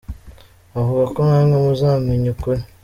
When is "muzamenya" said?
1.63-2.27